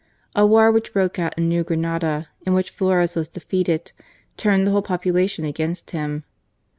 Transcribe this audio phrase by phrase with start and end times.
[0.35, 3.91] A war which broke out with New Granada, in which Flores was defeated,
[4.35, 6.23] turned the whole population against him.